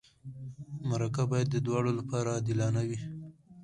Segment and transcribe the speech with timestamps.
[0.89, 2.99] مرکه باید د دواړو لپاره عادلانه وي.